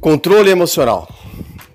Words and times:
Controle 0.00 0.48
emocional. 0.48 1.06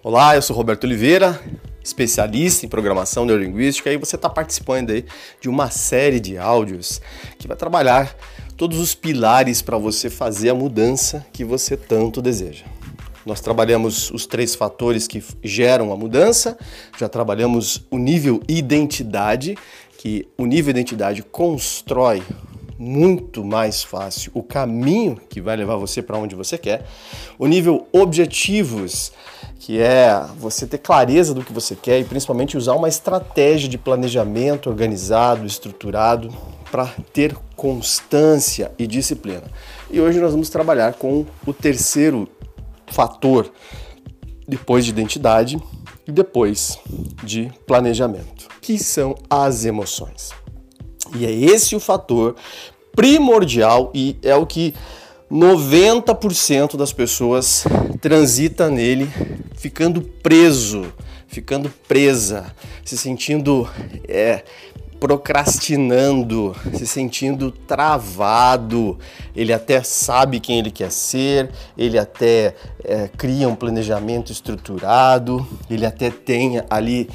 Olá, 0.02 0.36
eu 0.36 0.42
sou 0.42 0.56
Roberto 0.56 0.86
Oliveira, 0.86 1.40
especialista 1.84 2.66
em 2.66 2.70
programação 2.70 3.24
neurolinguística 3.24 3.94
e 3.94 3.98
você 3.98 4.16
está 4.16 4.28
participando 4.28 4.90
aí 4.90 5.06
de 5.40 5.48
uma 5.48 5.70
série 5.70 6.20
de 6.20 6.36
áudios 6.36 7.00
que 7.38 7.48
vai 7.48 7.56
trabalhar 7.56 8.18
todos 8.58 8.80
os 8.80 8.96
pilares 8.96 9.62
para 9.62 9.78
você 9.78 10.10
fazer 10.10 10.50
a 10.50 10.56
mudança 10.56 11.24
que 11.32 11.46
você 11.46 11.78
tanto 11.78 12.20
deseja. 12.20 12.66
Nós 13.24 13.42
trabalhamos 13.42 14.10
os 14.10 14.26
três 14.26 14.56
fatores 14.56 15.08
que 15.08 15.24
geram 15.44 15.94
a 15.94 15.96
mudança, 15.96 16.58
já 16.98 17.08
trabalhamos 17.08 17.86
o 17.92 18.00
nível 18.00 18.42
identidade, 18.48 19.56
que 20.00 20.28
o 20.36 20.48
nível 20.48 20.72
identidade 20.72 21.22
constrói 21.22 22.24
muito 22.78 23.44
mais 23.44 23.84
fácil 23.84 24.32
o 24.34 24.44
caminho 24.44 25.20
que 25.30 25.40
vai 25.42 25.56
levar 25.56 25.78
você 25.78 26.02
para 26.02 26.18
onde 26.18 26.36
você 26.36 26.58
quer. 26.58 26.86
O 27.40 27.48
nível 27.48 27.88
objetivos, 27.92 29.12
que 29.60 29.80
é 29.80 30.26
você 30.38 30.68
ter 30.68 30.80
clareza 30.80 31.34
do 31.34 31.44
que 31.44 31.54
você 31.54 31.76
quer 31.76 32.00
e 32.00 32.04
principalmente 32.04 32.58
usar 32.58 32.74
uma 32.74 32.90
estratégia 32.90 33.70
de 33.70 33.78
planejamento 33.78 34.70
organizado, 34.70 35.46
estruturado 35.46 36.30
para 36.72 36.88
ter 37.14 37.36
constância 37.56 38.72
e 38.78 38.86
disciplina. 38.86 39.44
E 39.90 40.02
hoje 40.02 40.20
nós 40.20 40.32
vamos 40.32 40.50
trabalhar 40.50 40.94
com 40.94 41.26
o 41.46 41.54
terceiro 41.54 42.28
fator, 42.88 43.52
depois 44.48 44.86
de 44.86 44.92
identidade 44.92 45.58
e 46.08 46.12
depois 46.12 46.78
de 47.24 47.52
planejamento, 47.66 48.48
que 48.62 48.78
são 48.78 49.16
as 49.30 49.66
emoções. 49.66 50.45
E 51.18 51.26
é 51.26 51.32
esse 51.32 51.76
o 51.76 51.80
fator 51.80 52.36
primordial 52.96 53.92
e 53.94 54.18
é 54.24 54.36
o 54.36 54.46
que 54.46 54.74
90% 55.32 56.78
das 56.78 56.94
pessoas 56.94 57.66
transita 58.00 58.70
nele 58.70 59.10
ficando 59.56 60.02
preso, 60.02 60.94
ficando 61.28 61.72
presa, 61.88 62.54
se 62.84 62.98
sentindo 62.98 63.68
é, 64.08 64.44
procrastinando, 65.06 66.56
se 66.74 66.88
sentindo 66.88 67.52
travado. 67.52 68.98
Ele 69.36 69.54
até 69.54 69.84
sabe 69.84 70.40
quem 70.40 70.58
ele 70.58 70.72
quer 70.72 70.92
ser, 70.92 71.52
ele 71.78 72.00
até 72.00 72.56
é, 72.84 73.08
cria 73.16 73.48
um 73.48 73.54
planejamento 73.54 74.32
estruturado, 74.32 75.46
ele 75.70 75.86
até 75.86 76.10
tem 76.10 76.60
ali 76.72 77.08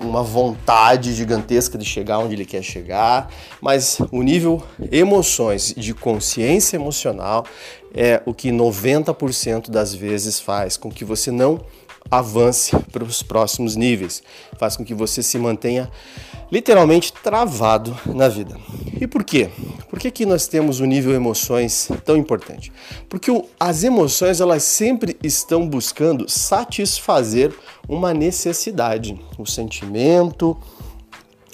uma 0.00 0.22
vontade 0.22 1.12
gigantesca 1.12 1.76
de 1.76 1.84
chegar 1.84 2.20
onde 2.20 2.36
ele 2.36 2.46
quer 2.46 2.62
chegar, 2.62 3.28
mas 3.60 3.98
o 4.10 4.22
nível 4.22 4.62
emoções 4.90 5.74
de 5.76 5.92
consciência 5.92 6.76
emocional 6.76 7.44
é 7.94 8.22
o 8.24 8.32
que 8.32 8.50
90% 8.50 9.68
das 9.68 9.94
vezes 9.94 10.40
faz 10.40 10.78
com 10.78 10.90
que 10.90 11.04
você 11.04 11.30
não 11.30 11.60
avance 12.10 12.76
para 12.92 13.04
os 13.04 13.22
próximos 13.22 13.76
níveis, 13.76 14.22
faz 14.58 14.76
com 14.76 14.84
que 14.84 14.94
você 14.94 15.22
se 15.22 15.38
mantenha 15.38 15.90
literalmente 16.50 17.12
travado 17.12 17.96
na 18.06 18.28
vida. 18.28 18.58
E 19.00 19.06
por 19.06 19.22
quê? 19.22 19.48
Por 19.88 19.98
que, 19.98 20.10
que 20.10 20.26
nós 20.26 20.46
temos 20.46 20.80
o 20.80 20.84
um 20.84 20.86
nível 20.86 21.14
emoções 21.14 21.88
tão 22.04 22.16
importante? 22.16 22.72
Porque 23.08 23.30
o, 23.30 23.44
as 23.58 23.84
emoções 23.84 24.40
elas 24.40 24.62
sempre 24.62 25.16
estão 25.22 25.68
buscando 25.68 26.28
satisfazer 26.28 27.54
uma 27.88 28.12
necessidade, 28.12 29.20
o 29.38 29.46
sentimento, 29.46 30.56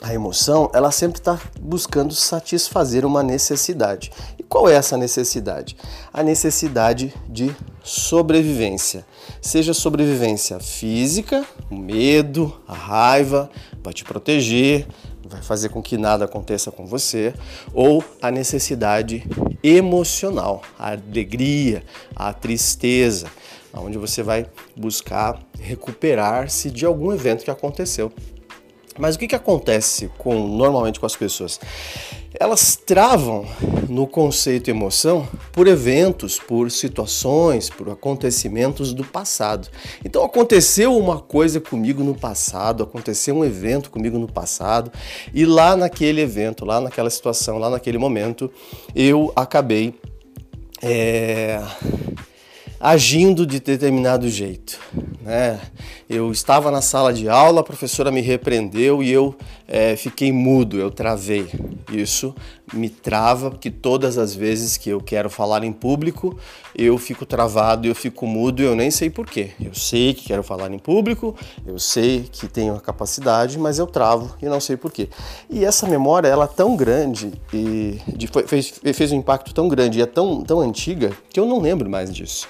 a 0.03 0.13
emoção, 0.13 0.71
ela 0.75 0.91
sempre 0.91 1.19
está 1.19 1.41
buscando 1.61 2.15
satisfazer 2.15 3.05
uma 3.05 3.23
necessidade. 3.23 4.11
E 4.39 4.43
qual 4.43 4.69
é 4.69 4.75
essa 4.75 4.97
necessidade? 4.97 5.77
A 6.13 6.23
necessidade 6.23 7.15
de 7.29 7.55
sobrevivência. 7.83 9.07
Seja 9.41 9.73
sobrevivência 9.73 10.61
física, 10.61 11.47
o 11.71 11.77
medo, 11.77 12.55
a 12.69 12.75
raiva, 12.75 13.51
vai 13.83 13.95
te 13.95 14.05
proteger, 14.05 14.87
vai 15.25 15.43
fazer 15.43 15.71
com 15.71 15.83
que 15.83 15.97
nada 15.97 16.27
aconteça 16.27 16.71
com 16.71 16.87
você, 16.87 17.33
ou 17.73 18.05
a 18.21 18.31
necessidade 18.31 19.25
emocional, 19.63 20.63
a 20.79 20.93
alegria, 20.93 21.83
a 22.15 22.33
tristeza, 22.33 23.29
onde 23.73 23.99
você 23.99 24.23
vai 24.23 24.47
buscar 24.77 25.41
recuperar-se 25.59 26.71
de 26.71 26.85
algum 26.85 27.13
evento 27.13 27.45
que 27.45 27.51
aconteceu. 27.51 28.13
Mas 28.99 29.15
o 29.15 29.19
que, 29.19 29.29
que 29.29 29.35
acontece 29.35 30.11
com 30.19 30.47
normalmente 30.47 30.99
com 30.99 31.07
as 31.07 31.17
pessoas? 31.17 31.61
Elas 32.39 32.77
travam 32.77 33.47
no 33.89 34.07
conceito 34.07 34.69
emoção 34.69 35.27
por 35.53 35.67
eventos, 35.67 36.39
por 36.39 36.71
situações, 36.71 37.71
por 37.71 37.89
acontecimentos 37.89 38.93
do 38.93 39.05
passado. 39.05 39.69
Então 40.05 40.23
aconteceu 40.23 40.97
uma 40.97 41.19
coisa 41.19 41.61
comigo 41.61 42.05
no 42.05 42.15
passado, 42.15 42.83
aconteceu 42.83 43.37
um 43.37 43.45
evento 43.45 43.91
comigo 43.91 44.19
no 44.19 44.31
passado, 44.31 44.93
e 45.33 45.47
lá 45.47 45.77
naquele 45.77 46.21
evento, 46.21 46.65
lá 46.65 46.81
naquela 46.81 47.09
situação, 47.09 47.59
lá 47.59 47.71
naquele 47.71 47.97
momento, 47.97 48.51
eu 48.95 49.33
acabei 49.35 49.95
é, 50.83 51.63
agindo 52.79 53.47
de 53.47 53.61
determinado 53.61 54.29
jeito. 54.29 54.79
Né? 55.27 55.61
Eu 56.09 56.31
estava 56.31 56.71
na 56.71 56.81
sala 56.81 57.13
de 57.13 57.29
aula, 57.29 57.61
a 57.61 57.65
professora 57.65 58.13
me 58.13 58.21
repreendeu 58.21 59.03
e 59.03 59.11
eu 59.11 59.35
é, 59.67 59.97
fiquei 59.97 60.31
mudo, 60.31 60.79
eu 60.79 60.89
travei. 60.89 61.49
Isso 61.91 62.33
me 62.73 62.89
trava, 62.89 63.51
porque 63.51 63.69
todas 63.69 64.19
as 64.19 64.37
vezes 64.37 64.77
que 64.77 64.89
eu 64.89 65.01
quero 65.01 65.29
falar 65.29 65.65
em 65.65 65.73
público, 65.73 66.39
eu 66.77 66.97
fico 66.97 67.27
travado, 67.27 67.89
eu 67.89 67.95
fico 67.95 68.25
mudo 68.25 68.63
e 68.63 68.67
eu 68.67 68.77
nem 68.77 68.89
sei 68.89 69.11
porquê. 69.11 69.51
Eu 69.61 69.75
sei 69.75 70.15
que 70.15 70.29
quero 70.29 70.45
falar 70.45 70.73
em 70.73 70.79
público, 70.79 71.35
eu 71.67 71.77
sei 71.77 72.29
que 72.31 72.47
tenho 72.47 72.77
a 72.77 72.81
capacidade, 72.81 73.59
mas 73.59 73.81
eu 73.81 73.87
travo 73.89 74.37
e 74.41 74.47
não 74.47 74.61
sei 74.61 74.77
porquê. 74.77 75.09
E 75.51 75.65
essa 75.65 75.89
memória, 75.89 76.29
ela 76.29 76.45
é 76.45 76.55
tão 76.55 76.77
grande 76.77 77.33
e 77.53 77.99
de, 78.07 78.29
fez, 78.47 78.81
fez 78.95 79.11
um 79.11 79.17
impacto 79.17 79.53
tão 79.53 79.67
grande 79.67 79.99
e 79.99 80.03
é 80.03 80.07
tão, 80.07 80.45
tão 80.45 80.61
antiga 80.61 81.11
que 81.31 81.41
eu 81.41 81.47
não 81.47 81.61
lembro 81.61 81.91
mais 81.91 82.15
disso. 82.15 82.47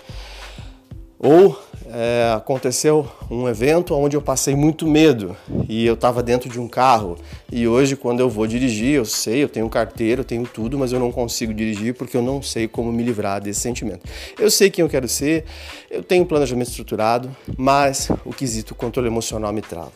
Ou 1.19 1.59
é, 1.87 2.33
aconteceu 2.35 3.09
um 3.31 3.49
evento 3.49 3.95
onde 3.95 4.17
eu 4.17 4.23
passei 4.23 4.55
muito 4.55 4.87
medo 4.87 5.37
e 5.69 5.87
eu 5.87 5.95
estava 5.95 6.23
dentro 6.23 6.49
de 6.49 6.61
um 6.61 6.69
carro. 6.69 7.17
E 7.51 7.67
hoje, 7.67 7.97
quando 7.97 8.21
eu 8.21 8.29
vou 8.29 8.47
dirigir, 8.47 8.95
eu 8.97 9.05
sei, 9.05 9.43
eu 9.43 9.49
tenho 9.49 9.69
carteira, 9.69 10.21
eu 10.21 10.25
tenho 10.25 10.47
tudo, 10.47 10.79
mas 10.79 10.93
eu 10.93 11.01
não 11.01 11.11
consigo 11.11 11.55
dirigir 11.55 11.95
porque 11.95 12.17
eu 12.17 12.23
não 12.23 12.43
sei 12.43 12.69
como 12.69 12.93
me 12.93 13.03
livrar 13.03 13.41
desse 13.41 13.61
sentimento. 13.61 14.09
Eu 14.39 14.51
sei 14.51 14.71
quem 14.71 14.83
eu 14.83 14.89
quero 14.89 15.09
ser, 15.09 15.45
eu 15.91 16.03
tenho 16.03 16.25
um 16.25 16.27
planejamento 16.27 16.69
estruturado, 16.69 17.35
mas 17.57 18.11
o 18.25 18.31
quesito 18.31 18.75
controle 18.75 19.09
emocional 19.09 19.53
me 19.53 19.63
trava. 19.63 19.93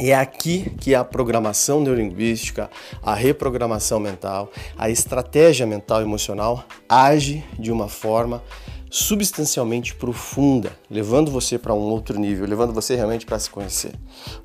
E 0.00 0.10
é 0.10 0.16
aqui 0.16 0.72
que 0.80 0.92
a 0.92 1.04
programação 1.04 1.80
neurolinguística, 1.80 2.68
a 3.00 3.14
reprogramação 3.14 4.00
mental, 4.00 4.50
a 4.76 4.90
estratégia 4.90 5.64
mental 5.66 6.00
e 6.00 6.04
emocional 6.04 6.64
age 6.88 7.44
de 7.56 7.70
uma 7.70 7.86
forma 7.86 8.42
substancialmente 8.94 9.92
profunda, 9.92 10.70
levando 10.88 11.28
você 11.28 11.58
para 11.58 11.74
um 11.74 11.90
outro 11.90 12.16
nível, 12.16 12.46
levando 12.46 12.72
você 12.72 12.94
realmente 12.94 13.26
para 13.26 13.40
se 13.40 13.50
conhecer. 13.50 13.92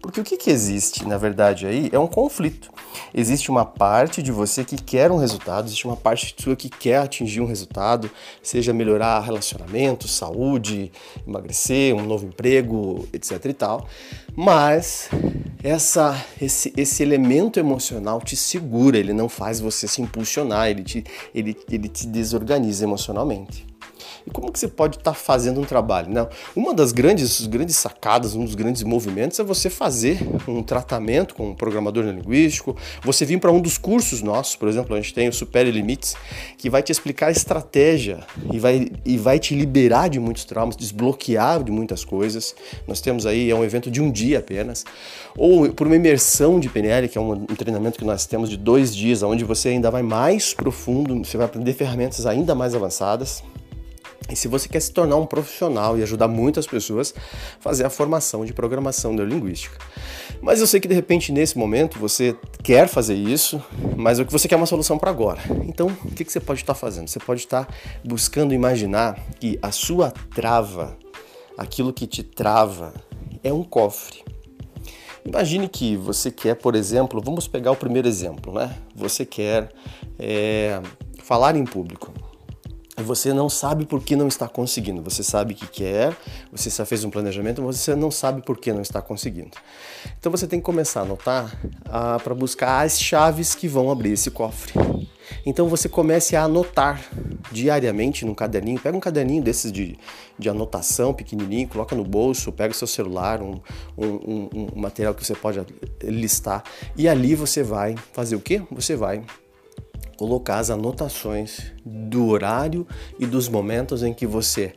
Porque 0.01 0.19
o 0.19 0.23
que, 0.23 0.37
que 0.37 0.49
existe, 0.49 1.05
na 1.05 1.19
verdade, 1.19 1.67
aí 1.67 1.87
é 1.93 1.99
um 1.99 2.07
conflito. 2.07 2.71
Existe 3.13 3.51
uma 3.51 3.63
parte 3.63 4.23
de 4.23 4.31
você 4.31 4.65
que 4.65 4.75
quer 4.75 5.11
um 5.11 5.17
resultado, 5.17 5.67
existe 5.67 5.85
uma 5.85 5.95
parte 5.95 6.33
sua 6.35 6.55
que 6.55 6.67
quer 6.67 6.97
atingir 6.97 7.41
um 7.41 7.45
resultado, 7.45 8.09
seja 8.41 8.73
melhorar 8.73 9.19
relacionamento, 9.19 10.07
saúde, 10.07 10.91
emagrecer, 11.27 11.93
um 11.93 12.03
novo 12.03 12.25
emprego, 12.25 13.07
etc 13.13 13.45
e 13.45 13.53
tal. 13.53 13.87
Mas 14.35 15.11
essa, 15.63 16.25
esse, 16.41 16.73
esse 16.75 17.03
elemento 17.03 17.59
emocional 17.59 18.19
te 18.19 18.35
segura, 18.35 18.97
ele 18.97 19.13
não 19.13 19.29
faz 19.29 19.59
você 19.59 19.87
se 19.87 20.01
impulsionar, 20.01 20.69
ele 20.69 20.81
te, 20.81 21.03
ele, 21.35 21.55
ele 21.69 21.87
te 21.87 22.07
desorganiza 22.07 22.83
emocionalmente. 22.83 23.68
E 24.25 24.31
como 24.31 24.51
que 24.51 24.59
você 24.59 24.67
pode 24.67 24.97
estar 24.97 25.11
tá 25.11 25.17
fazendo 25.17 25.59
um 25.59 25.63
trabalho? 25.63 26.09
Não, 26.09 26.29
uma 26.55 26.73
das 26.73 26.91
grandes, 26.91 27.45
grandes 27.47 27.75
sacadas, 27.75 28.35
um 28.35 28.45
dos 28.45 28.55
grandes 28.55 28.83
movimentos 28.83 29.39
é 29.39 29.43
você 29.43 29.69
fazer 29.69 30.19
um 30.47 30.63
tratamento 30.63 31.35
com 31.35 31.49
um 31.49 31.55
programador 31.55 32.03
linguístico, 32.03 32.75
você 33.03 33.25
vir 33.25 33.39
para 33.39 33.51
um 33.51 33.61
dos 33.61 33.77
cursos 33.77 34.21
nossos, 34.21 34.55
por 34.55 34.67
exemplo, 34.67 34.95
a 34.95 35.01
gente 35.01 35.13
tem 35.13 35.27
o 35.27 35.33
Supere 35.33 35.71
Limites, 35.71 36.15
que 36.57 36.69
vai 36.69 36.83
te 36.83 36.91
explicar 36.91 37.27
a 37.27 37.31
estratégia 37.31 38.19
e 38.51 38.59
vai, 38.59 38.89
e 39.05 39.17
vai 39.17 39.39
te 39.39 39.55
liberar 39.55 40.09
de 40.09 40.19
muitos 40.19 40.45
traumas, 40.45 40.75
desbloquear 40.75 41.63
de 41.63 41.71
muitas 41.71 42.03
coisas. 42.03 42.55
Nós 42.87 43.01
temos 43.01 43.25
aí, 43.25 43.49
é 43.49 43.55
um 43.55 43.63
evento 43.63 43.89
de 43.89 44.01
um 44.01 44.11
dia 44.11 44.39
apenas, 44.39 44.85
ou 45.37 45.69
por 45.73 45.87
uma 45.87 45.95
imersão 45.95 46.59
de 46.59 46.69
PNL, 46.69 47.07
que 47.07 47.17
é 47.17 47.21
um, 47.21 47.31
um 47.33 47.45
treinamento 47.45 47.97
que 47.97 48.05
nós 48.05 48.25
temos 48.25 48.49
de 48.49 48.57
dois 48.57 48.95
dias, 48.95 49.23
onde 49.23 49.43
você 49.43 49.69
ainda 49.69 49.89
vai 49.89 50.03
mais 50.03 50.53
profundo, 50.53 51.17
você 51.23 51.37
vai 51.37 51.45
aprender 51.45 51.73
ferramentas 51.73 52.25
ainda 52.25 52.53
mais 52.53 52.75
avançadas. 52.75 53.43
E 54.29 54.35
se 54.35 54.47
você 54.47 54.69
quer 54.69 54.79
se 54.79 54.91
tornar 54.91 55.15
um 55.15 55.25
profissional 55.25 55.97
e 55.97 56.03
ajudar 56.03 56.27
muitas 56.27 56.67
pessoas, 56.67 57.13
fazer 57.59 57.85
a 57.85 57.89
formação 57.89 58.45
de 58.45 58.53
programação 58.53 59.11
neurolinguística. 59.13 59.77
Mas 60.41 60.59
eu 60.59 60.67
sei 60.67 60.79
que 60.79 60.87
de 60.87 60.93
repente 60.93 61.31
nesse 61.31 61.57
momento 61.57 61.99
você 61.99 62.35
quer 62.63 62.87
fazer 62.87 63.15
isso, 63.15 63.61
mas 63.97 64.19
o 64.19 64.25
que 64.25 64.31
você 64.31 64.47
quer 64.47 64.55
é 64.55 64.57
uma 64.57 64.65
solução 64.65 64.97
para 64.97 65.09
agora. 65.09 65.41
Então, 65.65 65.87
o 66.05 66.11
que 66.11 66.23
você 66.23 66.39
pode 66.39 66.61
estar 66.61 66.75
fazendo? 66.75 67.07
Você 67.07 67.19
pode 67.19 67.41
estar 67.41 67.67
buscando 68.03 68.53
imaginar 68.53 69.19
que 69.39 69.57
a 69.61 69.71
sua 69.71 70.11
trava, 70.33 70.97
aquilo 71.57 71.91
que 71.91 72.05
te 72.05 72.23
trava, 72.23 72.93
é 73.43 73.51
um 73.51 73.63
cofre. 73.63 74.23
Imagine 75.25 75.67
que 75.67 75.97
você 75.97 76.31
quer, 76.31 76.55
por 76.55 76.75
exemplo, 76.75 77.21
vamos 77.23 77.47
pegar 77.47 77.71
o 77.71 77.75
primeiro 77.75 78.07
exemplo, 78.07 78.53
né? 78.53 78.75
Você 78.95 79.25
quer 79.25 79.69
é, 80.17 80.81
falar 81.21 81.55
em 81.55 81.65
público 81.65 82.11
você 83.03 83.33
não 83.33 83.49
sabe 83.49 83.85
por 83.85 84.03
que 84.03 84.15
não 84.15 84.27
está 84.27 84.47
conseguindo. 84.47 85.01
Você 85.03 85.23
sabe 85.23 85.53
que 85.53 85.67
quer, 85.67 86.15
você 86.51 86.69
já 86.69 86.85
fez 86.85 87.03
um 87.03 87.09
planejamento, 87.09 87.61
mas 87.61 87.77
você 87.77 87.95
não 87.95 88.11
sabe 88.11 88.41
por 88.41 88.57
que 88.57 88.71
não 88.71 88.81
está 88.81 89.01
conseguindo. 89.01 89.51
Então 90.19 90.31
você 90.31 90.47
tem 90.47 90.59
que 90.59 90.65
começar 90.65 91.01
a 91.01 91.03
anotar 91.03 91.59
ah, 91.85 92.19
para 92.23 92.33
buscar 92.33 92.85
as 92.85 92.99
chaves 92.99 93.55
que 93.55 93.67
vão 93.67 93.91
abrir 93.91 94.11
esse 94.11 94.31
cofre. 94.31 94.73
Então 95.45 95.67
você 95.67 95.87
comece 95.87 96.35
a 96.35 96.43
anotar 96.43 97.01
diariamente 97.51 98.25
num 98.25 98.33
caderninho. 98.33 98.79
Pega 98.79 98.97
um 98.97 98.99
caderninho 98.99 99.43
desses 99.43 99.71
de, 99.71 99.97
de 100.37 100.49
anotação 100.49 101.13
pequenininho, 101.13 101.67
coloca 101.67 101.95
no 101.95 102.03
bolso, 102.03 102.51
pega 102.51 102.73
o 102.73 102.77
seu 102.77 102.87
celular, 102.87 103.41
um, 103.41 103.59
um, 103.97 104.49
um 104.75 104.79
material 104.79 105.13
que 105.13 105.25
você 105.25 105.35
pode 105.35 105.61
listar. 106.03 106.63
E 106.95 107.07
ali 107.07 107.35
você 107.35 107.63
vai 107.63 107.95
fazer 108.13 108.35
o 108.35 108.39
quê? 108.39 108.61
Você 108.71 108.95
vai 108.95 109.23
colocar 110.19 110.57
as 110.57 110.69
anotações 110.69 111.71
do 111.85 112.27
horário 112.27 112.85
e 113.17 113.25
dos 113.25 113.47
momentos 113.47 114.03
em 114.03 114.13
que 114.13 114.27
você 114.27 114.73